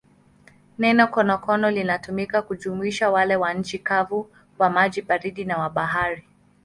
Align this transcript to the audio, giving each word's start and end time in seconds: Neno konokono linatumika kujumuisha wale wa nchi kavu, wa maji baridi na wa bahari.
Neno 0.79 1.07
konokono 1.07 1.69
linatumika 1.71 2.41
kujumuisha 2.41 3.09
wale 3.09 3.35
wa 3.35 3.53
nchi 3.53 3.79
kavu, 3.79 4.29
wa 4.59 4.69
maji 4.69 5.01
baridi 5.01 5.45
na 5.45 5.57
wa 5.57 5.69
bahari. 5.69 6.23